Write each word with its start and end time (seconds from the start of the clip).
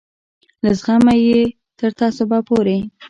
له 0.63 0.71
زغمه 0.79 1.13
یې 1.25 1.39
تر 1.79 1.89
تعصبه 1.99 2.39
پورې. 2.47 2.77